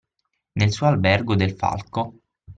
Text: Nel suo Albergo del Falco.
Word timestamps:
Nel 0.53 0.71
suo 0.71 0.87
Albergo 0.87 1.35
del 1.35 1.53
Falco. 1.53 2.21